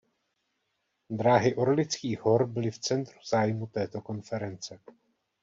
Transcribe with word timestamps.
Dráhy 1.09 1.55
Orlických 1.55 2.21
hor 2.21 2.45
byly 2.47 2.71
v 2.71 2.79
centru 2.79 3.19
zájmu 3.29 3.67
této 3.67 4.01
konference. 4.01 4.79